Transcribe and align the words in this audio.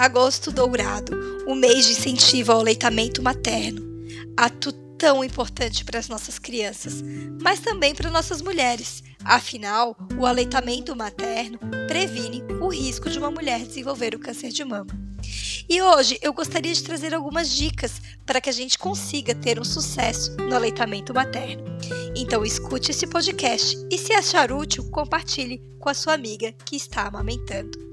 Agosto 0.00 0.50
Dourado, 0.50 1.44
o 1.46 1.54
mês 1.54 1.84
de 1.84 1.92
incentivo 1.92 2.52
ao 2.52 2.60
aleitamento 2.60 3.22
materno. 3.22 3.82
Ato 4.34 4.72
tão 4.96 5.22
importante 5.22 5.84
para 5.84 5.98
as 5.98 6.08
nossas 6.08 6.38
crianças, 6.38 7.02
mas 7.42 7.60
também 7.60 7.94
para 7.94 8.10
nossas 8.10 8.40
mulheres. 8.40 9.02
Afinal, 9.22 9.94
o 10.18 10.24
aleitamento 10.24 10.96
materno 10.96 11.58
previne 11.86 12.42
o 12.62 12.68
risco 12.68 13.10
de 13.10 13.18
uma 13.18 13.30
mulher 13.30 13.60
desenvolver 13.60 14.14
o 14.14 14.18
câncer 14.18 14.48
de 14.48 14.64
mama. 14.64 14.90
E 15.68 15.82
hoje 15.82 16.18
eu 16.22 16.32
gostaria 16.32 16.72
de 16.72 16.82
trazer 16.82 17.12
algumas 17.12 17.54
dicas 17.54 18.00
para 18.24 18.40
que 18.40 18.48
a 18.48 18.54
gente 18.54 18.78
consiga 18.78 19.34
ter 19.34 19.60
um 19.60 19.64
sucesso 19.64 20.34
no 20.38 20.56
aleitamento 20.56 21.12
materno. 21.12 21.62
Então 22.16 22.42
escute 22.42 22.90
esse 22.90 23.06
podcast 23.06 23.76
e 23.90 23.98
se 23.98 24.14
achar 24.14 24.50
útil, 24.50 24.90
compartilhe 24.90 25.62
com 25.78 25.90
a 25.90 25.94
sua 25.94 26.14
amiga 26.14 26.54
que 26.64 26.74
está 26.74 27.06
amamentando. 27.06 27.89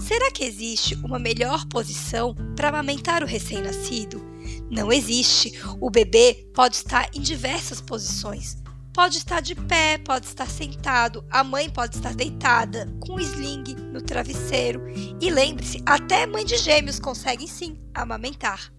Será 0.00 0.30
que 0.30 0.44
existe 0.44 0.94
uma 0.96 1.18
melhor 1.18 1.66
posição 1.66 2.34
para 2.54 2.68
amamentar 2.68 3.22
o 3.22 3.26
recém-nascido? 3.26 4.22
Não 4.70 4.92
existe. 4.92 5.52
O 5.80 5.90
bebê 5.90 6.48
pode 6.54 6.76
estar 6.76 7.08
em 7.14 7.20
diversas 7.20 7.80
posições. 7.80 8.56
Pode 8.92 9.18
estar 9.18 9.40
de 9.40 9.54
pé, 9.54 9.98
pode 9.98 10.24
estar 10.26 10.48
sentado, 10.48 11.22
a 11.30 11.44
mãe 11.44 11.68
pode 11.68 11.96
estar 11.96 12.14
deitada, 12.14 12.90
com 12.98 13.20
sling 13.20 13.74
no 13.92 14.00
travesseiro. 14.00 14.82
E 15.20 15.30
lembre-se, 15.30 15.82
até 15.84 16.26
mãe 16.26 16.46
de 16.46 16.56
gêmeos 16.56 16.98
consegue 16.98 17.46
sim 17.46 17.78
amamentar. 17.92 18.72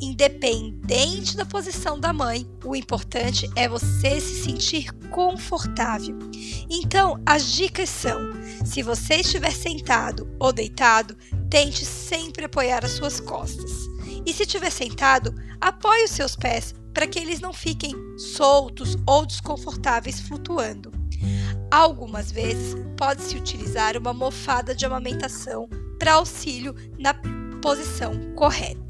Independente 0.00 1.36
da 1.36 1.44
posição 1.44 1.98
da 1.98 2.12
mãe, 2.12 2.46
o 2.64 2.74
importante 2.74 3.48
é 3.54 3.68
você 3.68 4.20
se 4.20 4.42
sentir 4.44 4.92
confortável. 5.10 6.18
Então, 6.68 7.20
as 7.24 7.52
dicas 7.52 7.88
são: 7.88 8.18
se 8.64 8.82
você 8.82 9.16
estiver 9.16 9.52
sentado 9.52 10.28
ou 10.38 10.52
deitado, 10.52 11.16
tente 11.48 11.84
sempre 11.84 12.44
apoiar 12.44 12.84
as 12.84 12.92
suas 12.92 13.20
costas. 13.20 13.70
E 14.26 14.32
se 14.32 14.42
estiver 14.42 14.70
sentado, 14.70 15.34
apoie 15.60 16.04
os 16.04 16.10
seus 16.10 16.36
pés 16.36 16.74
para 16.92 17.06
que 17.06 17.18
eles 17.18 17.40
não 17.40 17.52
fiquem 17.52 17.94
soltos 18.18 18.96
ou 19.06 19.24
desconfortáveis 19.24 20.20
flutuando. 20.20 20.92
Algumas 21.70 22.30
vezes 22.30 22.76
pode-se 22.96 23.36
utilizar 23.36 23.96
uma 23.96 24.12
mofada 24.12 24.74
de 24.74 24.84
amamentação 24.84 25.68
para 25.98 26.14
auxílio 26.14 26.74
na 26.98 27.14
posição 27.62 28.12
correta. 28.34 28.81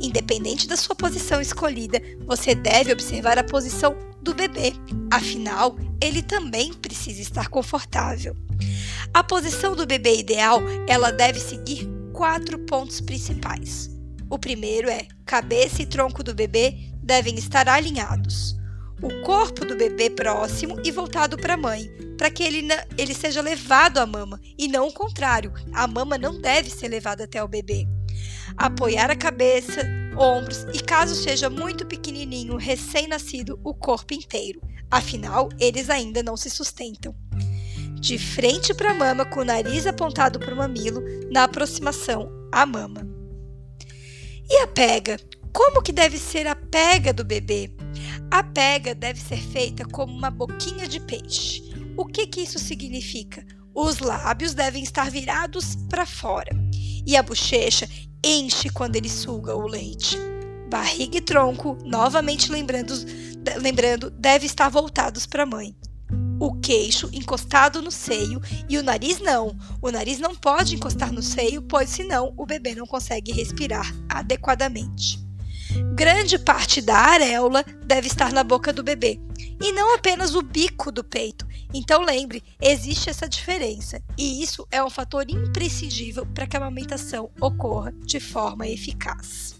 Independente 0.00 0.66
da 0.66 0.76
sua 0.76 0.96
posição 0.96 1.40
escolhida, 1.42 2.00
você 2.26 2.54
deve 2.54 2.90
observar 2.90 3.38
a 3.38 3.44
posição 3.44 3.94
do 4.22 4.34
bebê. 4.34 4.72
Afinal, 5.10 5.76
ele 6.00 6.22
também 6.22 6.72
precisa 6.72 7.20
estar 7.20 7.48
confortável. 7.48 8.34
A 9.12 9.22
posição 9.22 9.76
do 9.76 9.86
bebê 9.86 10.16
ideal, 10.16 10.62
ela 10.88 11.10
deve 11.10 11.38
seguir 11.38 11.86
quatro 12.14 12.58
pontos 12.60 13.00
principais. 13.00 13.90
O 14.30 14.38
primeiro 14.38 14.88
é: 14.88 15.06
cabeça 15.26 15.82
e 15.82 15.86
tronco 15.86 16.22
do 16.22 16.34
bebê 16.34 16.78
devem 17.02 17.34
estar 17.34 17.68
alinhados. 17.68 18.56
O 19.02 19.22
corpo 19.22 19.64
do 19.64 19.76
bebê 19.76 20.08
próximo 20.08 20.78
e 20.84 20.90
voltado 20.90 21.36
para 21.36 21.54
a 21.54 21.58
mãe, 21.58 21.90
para 22.16 22.30
que 22.30 22.42
ele, 22.42 22.68
ele 22.96 23.14
seja 23.14 23.40
levado 23.40 23.98
à 23.98 24.06
mama 24.06 24.40
e 24.58 24.68
não 24.68 24.88
o 24.88 24.92
contrário. 24.92 25.52
A 25.72 25.86
mama 25.86 26.16
não 26.16 26.40
deve 26.40 26.70
ser 26.70 26.88
levada 26.88 27.24
até 27.24 27.42
o 27.42 27.48
bebê 27.48 27.86
apoiar 28.56 29.10
a 29.10 29.16
cabeça, 29.16 29.82
ombros 30.16 30.66
e, 30.72 30.80
caso 30.82 31.14
seja 31.14 31.48
muito 31.48 31.86
pequenininho, 31.86 32.56
recém-nascido, 32.56 33.58
o 33.64 33.74
corpo 33.74 34.14
inteiro. 34.14 34.60
Afinal, 34.90 35.48
eles 35.58 35.88
ainda 35.88 36.22
não 36.22 36.36
se 36.36 36.50
sustentam. 36.50 37.14
De 38.00 38.18
frente 38.18 38.72
para 38.74 38.92
a 38.92 38.94
mama, 38.94 39.24
com 39.24 39.40
o 39.40 39.44
nariz 39.44 39.86
apontado 39.86 40.38
para 40.38 40.54
o 40.54 40.56
mamilo, 40.56 41.02
na 41.30 41.44
aproximação 41.44 42.30
à 42.50 42.64
mama. 42.64 43.06
E 44.48 44.62
a 44.62 44.66
pega? 44.66 45.18
Como 45.52 45.82
que 45.82 45.92
deve 45.92 46.18
ser 46.18 46.46
a 46.46 46.54
pega 46.54 47.12
do 47.12 47.24
bebê? 47.24 47.70
A 48.30 48.42
pega 48.42 48.94
deve 48.94 49.20
ser 49.20 49.36
feita 49.36 49.84
como 49.84 50.12
uma 50.12 50.30
boquinha 50.30 50.88
de 50.88 51.00
peixe. 51.00 51.62
O 51.96 52.04
que, 52.06 52.26
que 52.26 52.40
isso 52.42 52.58
significa? 52.58 53.44
Os 53.74 53.98
lábios 53.98 54.54
devem 54.54 54.82
estar 54.82 55.10
virados 55.10 55.76
para 55.88 56.06
fora 56.06 56.50
e 57.06 57.16
a 57.16 57.22
bochecha 57.22 57.88
enche 58.24 58.70
quando 58.70 58.96
ele 58.96 59.08
suga 59.08 59.54
o 59.54 59.66
leite. 59.66 60.16
Barriga 60.68 61.18
e 61.18 61.20
tronco, 61.20 61.76
novamente 61.84 62.50
lembrando, 62.50 62.94
lembrando 63.60 64.10
deve 64.10 64.46
estar 64.46 64.68
voltados 64.68 65.26
para 65.26 65.42
a 65.42 65.46
mãe. 65.46 65.74
O 66.40 66.58
queixo 66.58 67.10
encostado 67.12 67.82
no 67.82 67.90
seio 67.90 68.40
e 68.68 68.78
o 68.78 68.82
nariz 68.82 69.20
não. 69.20 69.56
O 69.82 69.90
nariz 69.90 70.18
não 70.18 70.34
pode 70.34 70.74
encostar 70.74 71.12
no 71.12 71.22
seio, 71.22 71.60
pois 71.62 71.90
senão 71.90 72.32
o 72.36 72.46
bebê 72.46 72.74
não 72.74 72.86
consegue 72.86 73.32
respirar 73.32 73.92
adequadamente. 74.08 75.29
Grande 75.94 76.38
parte 76.38 76.80
da 76.80 76.96
areola 76.96 77.64
deve 77.84 78.06
estar 78.06 78.32
na 78.32 78.42
boca 78.42 78.72
do 78.72 78.82
bebê, 78.82 79.20
e 79.60 79.72
não 79.72 79.94
apenas 79.94 80.34
o 80.34 80.42
bico 80.42 80.90
do 80.90 81.04
peito. 81.04 81.46
Então 81.74 82.02
lembre, 82.02 82.42
existe 82.60 83.10
essa 83.10 83.28
diferença, 83.28 84.02
e 84.16 84.42
isso 84.42 84.66
é 84.70 84.82
um 84.82 84.90
fator 84.90 85.28
imprescindível 85.28 86.26
para 86.26 86.46
que 86.46 86.56
a 86.56 86.60
amamentação 86.60 87.30
ocorra 87.40 87.92
de 88.04 88.18
forma 88.18 88.66
eficaz. 88.66 89.59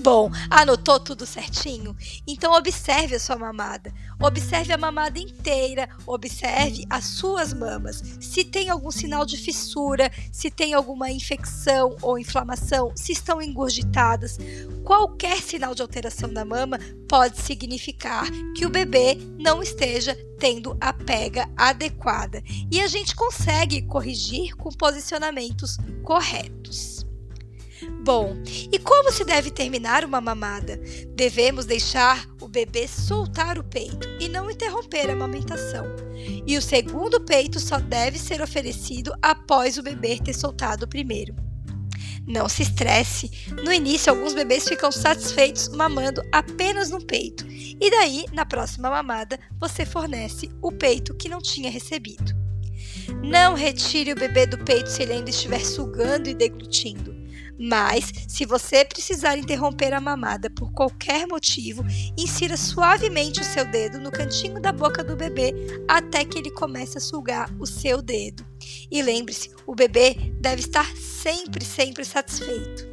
Bom, 0.00 0.30
anotou 0.48 1.00
tudo 1.00 1.26
certinho? 1.26 1.96
Então 2.26 2.52
observe 2.54 3.16
a 3.16 3.20
sua 3.20 3.36
mamada. 3.36 3.92
Observe 4.20 4.72
a 4.72 4.78
mamada 4.78 5.18
inteira, 5.18 5.88
observe 6.06 6.84
as 6.88 7.04
suas 7.04 7.52
mamas. 7.52 8.02
Se 8.20 8.44
tem 8.44 8.70
algum 8.70 8.92
sinal 8.92 9.26
de 9.26 9.36
fissura, 9.36 10.10
se 10.32 10.50
tem 10.50 10.72
alguma 10.72 11.10
infecção 11.10 11.96
ou 12.00 12.18
inflamação, 12.18 12.92
se 12.94 13.12
estão 13.12 13.42
engurgitadas, 13.42 14.38
qualquer 14.84 15.42
sinal 15.42 15.74
de 15.74 15.82
alteração 15.82 16.32
da 16.32 16.44
mama 16.44 16.78
pode 17.08 17.40
significar 17.40 18.26
que 18.56 18.64
o 18.64 18.70
bebê 18.70 19.16
não 19.38 19.60
esteja 19.62 20.16
tendo 20.38 20.76
a 20.80 20.92
pega 20.92 21.48
adequada. 21.56 22.40
E 22.70 22.80
a 22.80 22.86
gente 22.86 23.16
consegue 23.16 23.82
corrigir 23.82 24.54
com 24.56 24.70
posicionamentos 24.70 25.76
corretos. 26.04 26.97
Bom, 28.02 28.36
e 28.72 28.78
como 28.78 29.12
se 29.12 29.24
deve 29.24 29.50
terminar 29.50 30.04
uma 30.04 30.20
mamada? 30.20 30.80
Devemos 31.14 31.66
deixar 31.66 32.26
o 32.40 32.48
bebê 32.48 32.88
soltar 32.88 33.58
o 33.58 33.64
peito 33.64 34.08
e 34.20 34.28
não 34.28 34.50
interromper 34.50 35.08
a 35.08 35.12
amamentação. 35.12 35.84
E 36.46 36.56
o 36.56 36.62
segundo 36.62 37.20
peito 37.20 37.60
só 37.60 37.78
deve 37.78 38.18
ser 38.18 38.40
oferecido 38.40 39.12
após 39.22 39.78
o 39.78 39.82
bebê 39.82 40.18
ter 40.18 40.34
soltado 40.34 40.84
o 40.84 40.88
primeiro. 40.88 41.34
Não 42.26 42.46
se 42.46 42.62
estresse. 42.62 43.30
No 43.64 43.72
início, 43.72 44.12
alguns 44.12 44.34
bebês 44.34 44.68
ficam 44.68 44.92
satisfeitos 44.92 45.68
mamando 45.70 46.22
apenas 46.30 46.90
no 46.90 47.02
peito, 47.04 47.46
e 47.48 47.90
daí, 47.90 48.26
na 48.32 48.44
próxima 48.44 48.90
mamada, 48.90 49.38
você 49.58 49.86
fornece 49.86 50.50
o 50.60 50.70
peito 50.70 51.14
que 51.14 51.28
não 51.28 51.40
tinha 51.40 51.70
recebido. 51.70 52.36
Não 53.22 53.54
retire 53.54 54.12
o 54.12 54.18
bebê 54.18 54.46
do 54.46 54.58
peito 54.58 54.90
se 54.90 55.02
ele 55.02 55.14
ainda 55.14 55.30
estiver 55.30 55.64
sugando 55.64 56.28
e 56.28 56.34
deglutindo. 56.34 57.17
Mas, 57.58 58.12
se 58.28 58.44
você 58.44 58.84
precisar 58.84 59.36
interromper 59.36 59.92
a 59.92 60.00
mamada 60.00 60.48
por 60.48 60.70
qualquer 60.72 61.26
motivo, 61.26 61.84
insira 62.16 62.56
suavemente 62.56 63.40
o 63.40 63.44
seu 63.44 63.64
dedo 63.64 63.98
no 63.98 64.12
cantinho 64.12 64.60
da 64.60 64.70
boca 64.70 65.02
do 65.02 65.16
bebê 65.16 65.52
até 65.88 66.24
que 66.24 66.38
ele 66.38 66.50
comece 66.50 66.98
a 66.98 67.00
sugar 67.00 67.52
o 67.58 67.66
seu 67.66 68.00
dedo. 68.00 68.46
E 68.90 69.02
lembre-se, 69.02 69.50
o 69.66 69.74
bebê 69.74 70.14
deve 70.40 70.60
estar 70.60 70.86
sempre, 70.96 71.64
sempre 71.64 72.04
satisfeito. 72.04 72.86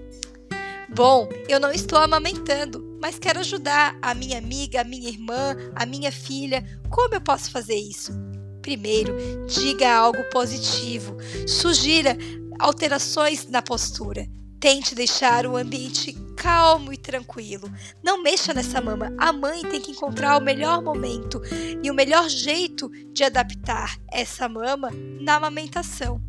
Bom, 0.90 1.28
eu 1.47 1.59
não 1.59 1.72
estou 1.72 2.00
amamentando, 2.00 2.97
mas 3.02 3.20
quero 3.20 3.40
ajudar 3.42 3.97
a 4.02 4.14
minha 4.14 4.38
amiga, 4.38 4.82
a 4.82 4.84
minha 4.84 5.09
irmã, 5.09 5.56
a 5.76 5.85
minha 5.85 6.11
filha. 6.11 6.64
Como 6.90 7.14
eu 7.14 7.22
posso 7.22 7.52
fazer 7.52 7.76
isso? 7.76 8.14
Primeiro, 8.61 9.16
diga 9.46 9.94
algo 9.94 10.23
positivo. 10.32 11.18
Sugira 11.47 12.18
alterações 12.58 13.47
na 13.47 13.61
postura. 13.61 14.28
Tente 14.66 14.96
deixar 14.96 15.46
o 15.46 15.56
ambiente 15.56 16.12
calmo 16.35 16.91
e 16.91 16.97
tranquilo. 16.97 17.72
Não 18.03 18.23
mexa 18.23 18.52
nessa 18.52 18.82
mama. 18.82 19.14
A 19.16 19.32
mãe 19.32 19.62
tem 19.62 19.79
que 19.79 19.91
encontrar 19.91 20.35
o 20.38 20.44
melhor 20.44 20.82
momento 20.82 21.40
e 21.84 21.91
o 21.91 21.94
melhor 21.94 22.28
jeito 22.28 22.90
de 23.14 23.23
adaptar 23.23 23.96
essa 24.12 24.50
mama 24.50 24.90
na 25.22 25.35
amamentação. 25.35 26.20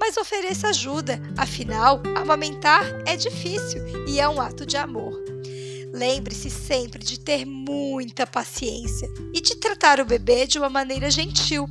Mas 0.00 0.16
ofereça 0.16 0.70
ajuda, 0.70 1.22
afinal, 1.38 2.02
amamentar 2.16 2.82
é 3.06 3.14
difícil 3.14 3.80
e 4.08 4.18
é 4.18 4.28
um 4.28 4.40
ato 4.40 4.66
de 4.66 4.76
amor. 4.76 5.14
Lembre-se 5.94 6.50
sempre 6.50 7.04
de 7.04 7.20
ter 7.20 7.46
muita 7.46 8.26
paciência 8.26 9.08
e 9.32 9.40
de 9.40 9.54
tratar 9.60 10.00
o 10.00 10.04
bebê 10.04 10.44
de 10.44 10.58
uma 10.58 10.68
maneira 10.68 11.08
gentil. 11.08 11.68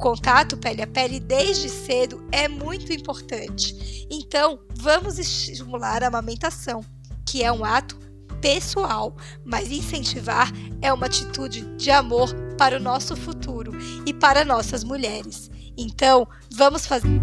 Contato 0.00 0.56
pele 0.56 0.80
a 0.80 0.86
pele 0.86 1.20
desde 1.20 1.68
cedo 1.68 2.26
é 2.32 2.48
muito 2.48 2.90
importante. 2.90 4.06
Então, 4.10 4.58
vamos 4.74 5.18
estimular 5.18 6.02
a 6.02 6.06
amamentação, 6.06 6.80
que 7.26 7.44
é 7.44 7.52
um 7.52 7.62
ato 7.62 7.98
pessoal, 8.40 9.14
mas 9.44 9.70
incentivar 9.70 10.50
é 10.80 10.90
uma 10.90 11.04
atitude 11.04 11.76
de 11.76 11.90
amor 11.90 12.34
para 12.56 12.78
o 12.78 12.80
nosso 12.80 13.14
futuro 13.14 13.72
e 14.06 14.14
para 14.14 14.42
nossas 14.42 14.82
mulheres. 14.82 15.50
Então, 15.76 16.26
vamos 16.50 16.86
fazer 16.86 17.20